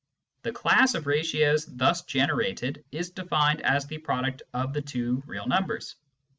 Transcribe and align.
The 0.41 0.51
class 0.51 0.95
of 0.95 1.05
ratios 1.05 1.63
thus 1.67 2.01
generated 2.05 2.83
is 2.91 3.11
defined 3.11 3.61
as 3.61 3.85
the 3.85 3.99
product 3.99 4.41
of 4.51 4.73
the 4.73 4.81
two 4.81 5.21
real 5.27 5.45
numbers. 5.45 5.95